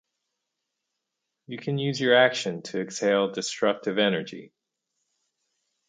[1.45, 4.51] You can use your action to exhale destructive energy.